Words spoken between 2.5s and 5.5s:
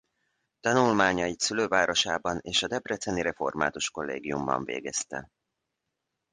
a debreceni református kollégiumban végezte.